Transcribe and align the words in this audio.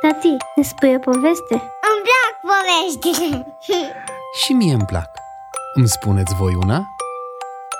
Tati, 0.00 0.36
ne 0.56 0.62
spui 0.62 0.94
o 0.94 0.98
poveste? 0.98 1.54
Îmi 1.88 2.02
plac 2.06 2.32
poveștile. 2.48 3.46
Și 4.42 4.52
mie 4.52 4.72
îmi 4.72 4.84
plac. 4.84 5.10
Îmi 5.74 5.88
spuneți 5.88 6.34
voi 6.34 6.54
una? 6.54 6.86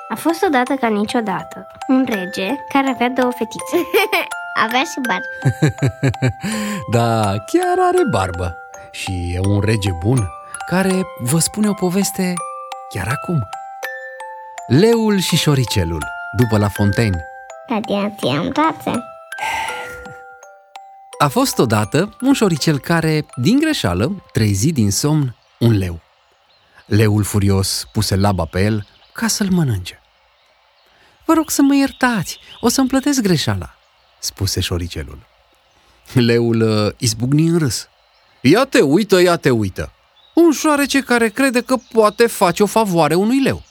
A 0.09 0.15
fost 0.15 0.43
odată 0.43 0.75
ca 0.75 0.89
niciodată 0.89 1.67
un 1.89 2.07
rege 2.09 2.55
care 2.73 2.89
avea 2.89 3.09
două 3.09 3.31
fetițe. 3.31 3.77
Avea 4.65 4.83
și 4.83 5.01
bar. 5.09 5.21
Da, 6.95 7.21
chiar 7.31 7.77
are 7.79 8.03
barbă. 8.11 8.57
Și 8.91 9.33
e 9.35 9.39
un 9.49 9.61
rege 9.61 9.91
bun 10.05 10.29
care 10.67 11.03
vă 11.21 11.39
spune 11.39 11.69
o 11.69 11.73
poveste 11.75 12.35
chiar 12.95 13.09
acum. 13.09 13.39
Leul 14.67 15.19
și 15.19 15.37
șoricelul, 15.37 16.05
după 16.37 16.59
la 16.59 16.69
Fontaine. 16.69 17.25
Tati, 17.67 18.27
am 18.27 18.49
tațe. 18.49 19.10
A 21.21 21.29
fost 21.29 21.59
odată 21.59 22.17
un 22.21 22.33
șoricel 22.33 22.79
care, 22.79 23.27
din 23.37 23.59
greșeală, 23.59 24.25
trezi 24.33 24.73
din 24.73 24.91
somn 24.91 25.37
un 25.59 25.79
leu. 25.79 26.01
Leul 26.87 27.23
furios 27.23 27.89
puse 27.93 28.17
laba 28.17 28.45
pe 28.45 28.63
el 28.63 28.87
ca 29.13 29.27
să-l 29.27 29.49
mănânce. 29.51 30.01
Vă 31.27 31.33
rog 31.33 31.51
să 31.51 31.63
mă 31.63 31.75
iertați, 31.75 32.39
o 32.61 32.69
să-mi 32.69 32.89
plătesc 32.89 33.21
greșeala, 33.21 33.75
spuse 34.19 34.61
șoricelul. 34.61 35.19
Leul 36.13 36.61
uh, 36.61 36.93
izbucni 36.99 37.47
în 37.47 37.59
râs. 37.59 37.89
Ia 38.41 38.65
te 38.65 38.81
uită, 38.81 39.21
ia 39.21 39.37
te 39.37 39.51
uită. 39.51 39.93
Un 40.35 40.53
șoarece 40.53 41.01
care 41.01 41.29
crede 41.29 41.61
că 41.61 41.77
poate 41.93 42.27
face 42.27 42.63
o 42.63 42.67
favoare 42.67 43.15
unui 43.15 43.43
leu. 43.43 43.63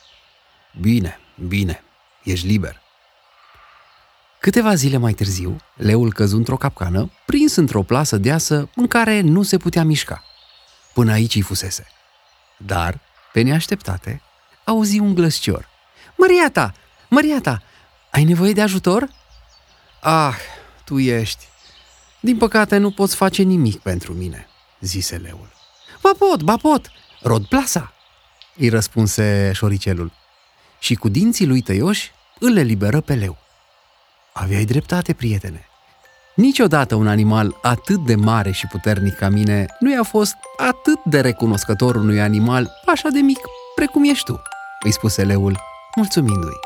Bine, 0.81 1.19
bine, 1.47 1.83
ești 2.23 2.47
liber. 2.47 2.81
Câteva 4.39 4.75
zile 4.75 4.97
mai 4.97 5.13
târziu, 5.13 5.55
leul 5.75 6.13
căzu 6.13 6.37
într-o 6.37 6.57
capcană, 6.57 7.11
prins 7.25 7.55
într-o 7.55 7.83
plasă 7.83 8.17
deasă 8.17 8.69
în 8.75 8.87
care 8.87 9.21
nu 9.21 9.43
se 9.43 9.57
putea 9.57 9.83
mișca. 9.83 10.23
Până 10.93 11.11
aici 11.11 11.35
îi 11.35 11.41
fusese. 11.41 11.87
Dar, 12.57 12.99
pe 13.33 13.41
neașteptate, 13.41 14.21
auzi 14.63 14.99
un 14.99 15.13
glăscior. 15.13 15.69
Măria 16.17 16.49
ta! 16.51 16.73
Măria 17.09 17.41
ta! 17.41 17.61
Ai 18.11 18.23
nevoie 18.23 18.53
de 18.53 18.61
ajutor? 18.61 19.09
Ah, 20.01 20.35
tu 20.85 20.99
ești. 20.99 21.47
Din 22.19 22.37
păcate 22.37 22.77
nu 22.77 22.91
poți 22.91 23.15
face 23.15 23.41
nimic 23.41 23.79
pentru 23.79 24.13
mine, 24.13 24.47
zise 24.79 25.17
leul. 25.17 25.49
Ba 26.01 26.11
pot, 26.17 26.43
ba 26.43 26.57
pot, 26.57 26.91
rod 27.21 27.45
plasa, 27.45 27.93
îi 28.55 28.69
răspunse 28.69 29.51
șoricelul. 29.53 30.11
Și 30.79 30.95
cu 30.95 31.09
dinții 31.09 31.45
lui 31.45 31.61
tăioși 31.61 32.11
îl 32.39 32.57
eliberă 32.57 33.01
pe 33.01 33.13
leu. 33.13 33.37
Aveai 34.41 34.63
dreptate, 34.63 35.13
prietene. 35.13 35.65
Niciodată 36.35 36.95
un 36.95 37.07
animal 37.07 37.57
atât 37.61 38.05
de 38.05 38.15
mare 38.15 38.51
și 38.51 38.67
puternic 38.67 39.15
ca 39.15 39.29
mine 39.29 39.65
nu 39.79 39.91
i-a 39.91 40.03
fost 40.03 40.35
atât 40.57 41.03
de 41.03 41.21
recunoscător 41.21 41.95
unui 41.95 42.19
animal 42.19 42.71
așa 42.85 43.09
de 43.09 43.19
mic 43.19 43.39
precum 43.75 44.03
ești 44.03 44.25
tu, 44.25 44.41
îi 44.83 44.91
spuse 44.91 45.23
leul, 45.23 45.59
mulțumindu-i. 45.95 46.59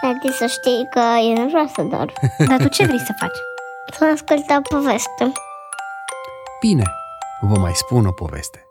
Tati, 0.00 0.36
să 0.36 0.46
știi 0.46 0.86
că 0.90 1.00
eu 1.28 1.42
nu 1.42 1.48
vreau 1.48 1.66
să 1.66 1.82
dorm. 1.82 2.12
Dar 2.48 2.60
tu 2.60 2.68
ce 2.68 2.84
vrei 2.84 2.98
să 2.98 3.14
faci? 3.18 3.38
Să 3.98 4.04
ascult 4.04 4.44
o 4.50 4.76
poveste. 4.76 5.32
Bine, 6.60 6.84
vă 7.40 7.58
mai 7.58 7.72
spun 7.74 8.06
o 8.06 8.12
poveste. 8.12 8.69